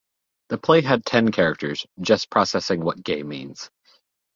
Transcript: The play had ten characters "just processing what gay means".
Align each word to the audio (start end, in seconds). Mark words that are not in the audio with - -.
The 0.49 0.57
play 0.57 0.81
had 0.81 1.05
ten 1.05 1.31
characters 1.31 1.85
"just 1.99 2.31
processing 2.31 2.81
what 2.83 3.03
gay 3.03 3.21
means". 3.21 3.69